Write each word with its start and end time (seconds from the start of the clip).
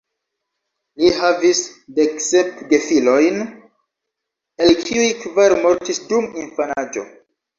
Li 1.01 1.09
havis 1.17 1.59
deksep 1.99 2.63
gefilojn, 2.71 3.37
el 4.67 4.73
kiuj 4.87 5.05
kvar 5.21 5.57
mortis 5.67 6.03
dum 6.15 6.25
infanaĝo. 6.45 7.05